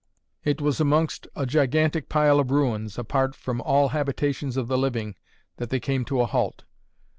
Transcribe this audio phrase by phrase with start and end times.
[0.43, 5.13] It was amongst a gigantic pile of ruins, apart from all habitations of the living,
[5.57, 6.63] that they came to a halt.